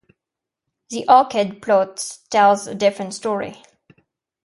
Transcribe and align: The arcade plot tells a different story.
The 0.89 1.07
arcade 1.07 1.61
plot 1.61 2.17
tells 2.31 2.65
a 2.65 2.73
different 2.73 3.13
story. 3.13 3.61